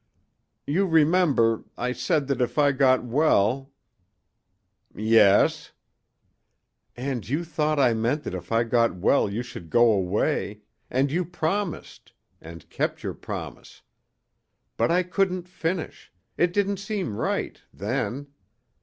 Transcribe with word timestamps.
"You 0.65 0.87
remember 0.87 1.63
I 1.77 1.91
said 1.91 2.25
that 2.25 2.41
if 2.41 2.57
I 2.57 2.71
got 2.71 3.03
well" 3.03 3.71
"Yes" 4.95 5.73
"And 6.97 7.29
you 7.29 7.43
thought 7.43 7.77
I 7.79 7.93
meant 7.93 8.23
that 8.23 8.33
if 8.33 8.51
I 8.51 8.63
got 8.63 8.95
well 8.95 9.29
you 9.29 9.43
should 9.43 9.69
go 9.69 9.91
away 9.91 10.61
and 10.89 11.11
you 11.11 11.23
promised 11.23 12.13
and 12.41 12.67
kept 12.71 13.03
your 13.03 13.13
promise. 13.13 13.83
But 14.75 14.89
I 14.89 15.03
couldn't 15.03 15.47
finish. 15.47 16.11
It 16.35 16.51
didn't 16.51 16.77
seem 16.77 17.15
right 17.15 17.61
then. 17.71 18.25